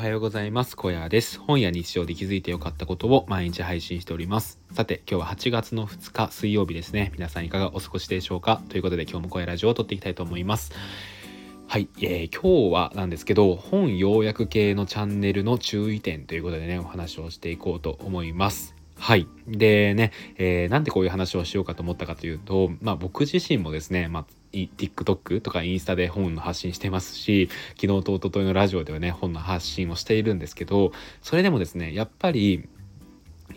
[0.00, 0.78] はようございます。
[0.78, 1.38] 小屋です。
[1.38, 4.58] 本や日常で気づいてよかったことを毎日配信しております。
[4.72, 7.12] さて、今日は8月の2日水曜日ですね。
[7.12, 8.62] 皆さんいかがお過ごしでしょうか？
[8.70, 10.72] ということで今日も小屋ラジオを撮っていきたいと思います。
[11.68, 18.74] はい、えー、今日はなんですけど、本要約系のチャンネルの注意点ということでね、お話をしていこうと思います。
[18.98, 19.26] はい。
[19.46, 27.48] でね、えー、なんでこういう話をしようかと思ったかというと、まあ僕自身もですね、まあ TikTok とかインスタで本の発信してますし
[27.80, 30.92] 昨日と一昨日のラジオではね本の発信をしているんですけど
[31.22, 32.68] それでもですねやっぱり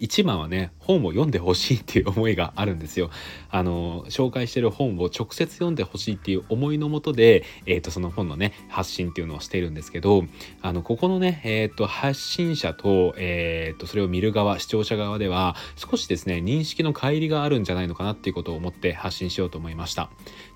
[0.00, 3.10] 一番はね本を読んでほしいっていう思いがあるんですよ。
[3.50, 10.24] あの紹介してる本を直接読んでほしいっていう思いのもとで、えーと、その本のね発信っていうのをしているんですけど
[10.62, 20.04] あのここのね、えーと、発信者と,、えーとそれを見る側視聴者側では少しですね認識の乖離があるんじゃないのかなっていうことを思って発信しようと思いました。
[20.04, 20.08] っ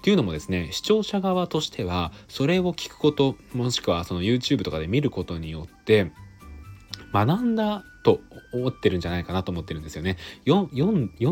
[0.02, 6.10] ていうのもですね視聴者側としてはそれを聞くこともしくはその YouTube とかで見ることによって
[7.12, 8.20] 学んだと
[8.52, 10.16] 思ってるんじゃないかなと思ってるんですよね。
[10.46, 10.66] 読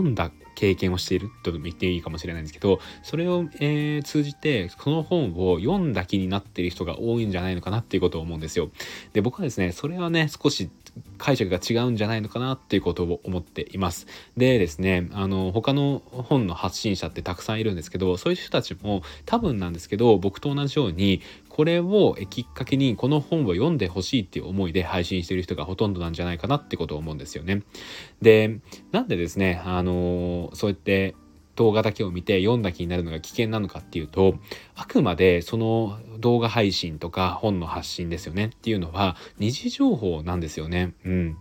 [0.01, 8.71] んだ経験をしていると言っていいかもしれないんですけどそれを、えー、通じてこの本を読んだ気になっている人が多いんじゃないのかなっていうことを思うんですよ。
[9.13, 10.71] で僕はですねそれはね少し
[11.19, 14.07] 解釈が違うんじゃないのかなっていうことを思っています。
[14.37, 27.63] でですね、あの、他の本の発信者ってたくさんいるんですけど、そういう人たちも多分なんですけど、僕と同じように、これをきっかけにこの本を読んでほしいっていう思いで配信してる人がほとんどなんじゃないかなってことを思うんですよね。
[28.23, 28.61] で、
[28.93, 31.15] なんでですね、あの、そうやって
[31.61, 34.37] 動画だけを見て読んだ気になるのが危険なのかっていうと
[34.75, 40.95] あくまでその動画配信とか本の発信ですよねっていうのは二次情報なんですよね。
[41.05, 41.37] うん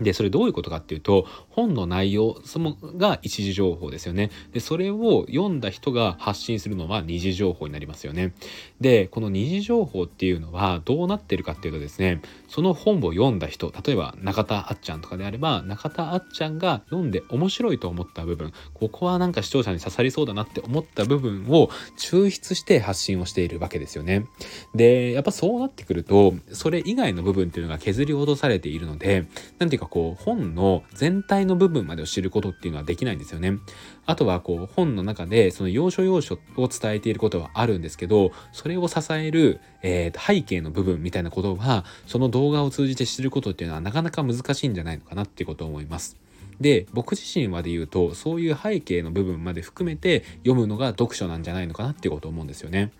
[0.00, 4.30] で、それどういうことかっていうと、本の内容そのが一時情報ですよね。
[4.52, 8.32] で、それを読んだ人が発信するのは二次情報になりますよね。
[8.80, 24.26] で、この二次情報っていうのはどうなってるかっていうとですね、その本を読んだ人、例えば中田あっちゃんとかであれば、中田あっちゃんが読んで面白いと思った部分、ここはなんか視聴者に刺さりそうだなって思った部分を抽出して発信をしているわけですよね。
[24.74, 29.26] で、やっぱそうなってくると、それ以外の部分っていうのが削り落とされているので、
[29.58, 33.58] なんていうかこう本の全体の部分までを知ることっていうのはできないんですよね。
[34.06, 46.16] あとはこう本の中でその要所要所を伝えていることはあるんですけどそれを支える、えー、背景の部分みたいなことはその動画を通じて知ることっていうのはなかなか難しいんじゃないのかなっていうことを思います。
[46.60, 52.92] で僕自身はで言うとそういう背景の部分まで含めて読むのが読書なんじゃないのかなっていうことを思うんですよね。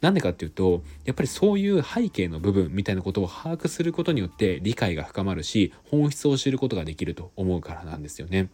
[0.00, 8.48] なんでかっていうとやっぱりそういう背景の部分みたいなことを把握することによって理解が深まるし本質を知ることができると思うからなんですよね。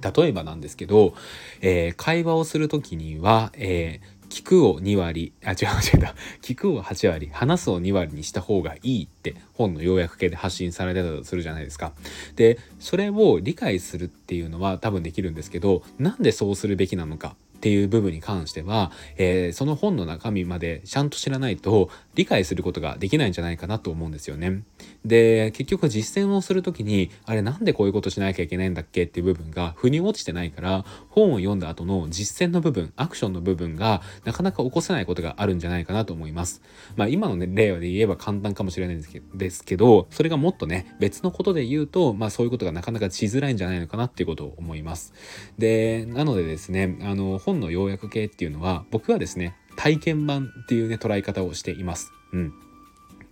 [0.00, 1.14] 例えばなんですけど、
[1.60, 11.92] えー、会話をする時には、えー聞くを2割あ違う違う 聞くを8割話すを2割にした方がいいって本の要約系で発信されてたとするじゃないですか。
[12.36, 24.64] でそれを理解するっていうのは多分できるんですけどなんでそうするべきなのかっていう部分に関しては、えー、その本の中身までちゃんと知らないと理解することができないんじゃないかなと思うんですよね。
[25.06, 36.60] で結局実践をする時にあれなんでこういうことしなきゃいけないんだっけっていう部分が腑に落ちてないから本を読んだ後の実践の部分アクションの部分がなかなか起こせないことがあるんじゃないかなと思います。
[36.96, 39.02] まあ今のね例で言えば簡単かもしれないん
[39.34, 45.14] ですけどそれがもっとね別のことで言うとまあそういうことがなかなかしづらいんじゃないのかなっていうことを思います。
[45.56, 52.12] でなのでですねあの本の要約系っていうのは僕はですね体験版っていうね捉え方をしています。
[52.32, 52.54] うん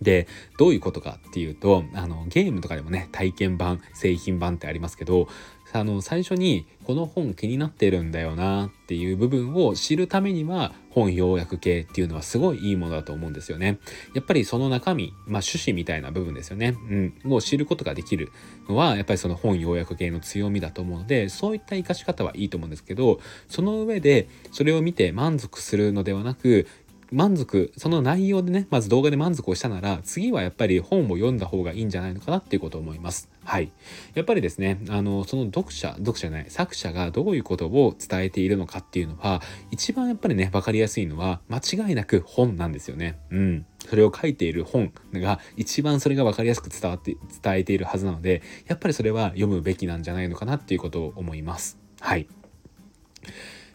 [0.01, 5.29] でどういうことかっていうとあのゲームとかでもね体験版製品版ってありますけど
[5.73, 13.79] あの最初にこの本気になってるんだよなっていう部分を知るためには本要約系っていうのはすごいいいものだと思うんですよね。
[14.13, 16.77] やっぱりその中身、まあ趣旨みたいな部分ですよね。
[17.25, 17.33] うん。
[17.33, 18.31] を知ることができる
[18.69, 26.67] のはやっぱりその本要約系の強みだと思うので、そういった活かし方はいいと思うんですけど、その上でそれを見て満足するのではなく、
[27.13, 33.29] 満足その内容でねまず動画で満足をしたなら次はやっぱり本を読んだ方がいいんじゃないのかなっていうことを思います。
[33.45, 33.71] はい。
[34.13, 43.19] やっぱりですね、あの、その読者、読者じゃない、作者がどういうことを伝えているのかっていうのは、一番やっぱりね、分かりやすいのは、間違いなく本なんですよね。
[43.31, 43.65] うん。
[43.79, 51.77] それを書いている本が一番それが分かりやすく伝わって、伝えているはずなので、やっぱりそれは読むべきなんじゃないのかなっていうことを思います。
[51.99, 52.27] はい。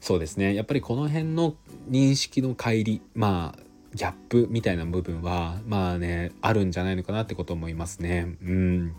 [0.01, 0.55] そうですね。
[0.55, 1.57] やっぱりこの辺の
[1.91, 3.63] 認識の乖離、まあ、
[3.95, 8.37] ギャップみたいな部分はまあねあるんじゃないのかなってこと思いますね。
[8.43, 8.95] うん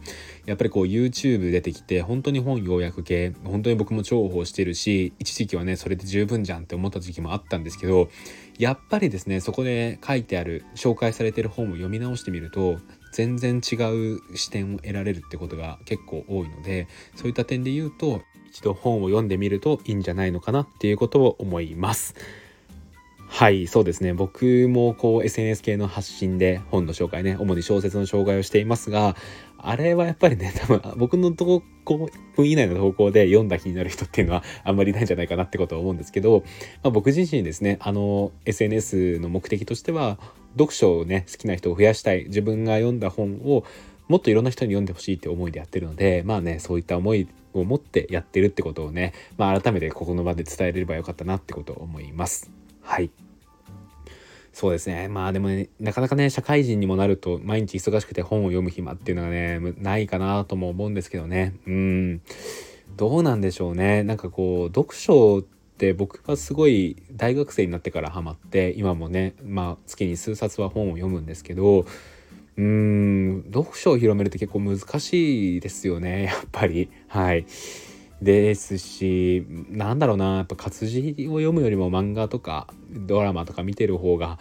[0.46, 8.10] やっぱりこう YouTube 出てきて本当に本要約系本当に僕も重宝してるし一時期はねそれで十分じゃんって思った時期もあったんですけど
[8.58, 12.80] やっぱりですねそこで書いてある紹介されてる本を読み直してみると
[13.14, 18.22] 全然違う視点を得られるってことが結構多いのでそういった点で言うと
[18.52, 22.16] 一度本を読んでみるといいんじゃないのかなっていうことを思います。
[23.32, 29.16] はいそうですね僕もこう SNS 系の発信で本の紹介ね主に小説の紹介をしていますが
[29.60, 36.44] あれはやっぱりね 多分僕の投稿1分以内の投稿で読んだ気になる人っていうのはあんまりいないんじゃないかなってことは思うんですけど、
[36.84, 40.20] まあ、僕自身ですねあの SNS の目的としては
[40.54, 43.64] 読書をね好きな人を増やしたい自分が読んだ本を
[44.08, 52.59] もっといろんな人に読んでほしいって思いでやってるのでまあねそういった思いを持ってやってるってことをね、まあ、改めてここの場で伝えれればよかったなってことを思います。
[52.90, 53.12] はい。
[54.52, 55.08] そうですね。
[55.10, 61.54] まあでもねなかなかね社会人にもなると毎日忙しくて本を読む暇っていうのがねないかなとも思うんですけどね。
[61.68, 62.22] うん。
[62.98, 64.02] どうなんでしょうね。
[64.02, 65.42] なんかこう読書っ
[65.78, 73.44] て僕はすごい大学生になってからハマって今もねまあ月に数冊は本を読むんですけどうーん。
[73.54, 76.90] 読書を広めるって結構難しいですよねやっぱり。
[77.08, 77.46] はい。
[78.22, 84.40] ですしなんだろうなやっぱ活字を読むよりも漫画とかドラマとか見てる方が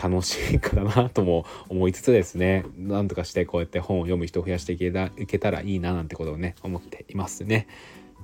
[0.00, 7.66] 楽しいかなとも思いつつですねなんとかしてこうやって本を読む人を増やしていけたいけたらいいななんてことをね思っていますね。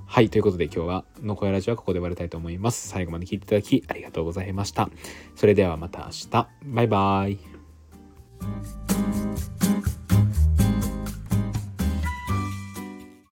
[0.06, 0.28] はい。
[0.28, 2.86] ということで今日は、のこやラジオはここで終わりたいと思います。
[2.86, 4.90] 最後まで聞いていただきありがとうございました。
[5.36, 6.48] それではまた明日。
[6.64, 9.31] バイバーイ。